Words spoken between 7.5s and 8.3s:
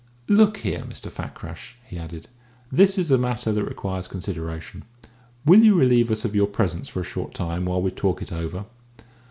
while we talk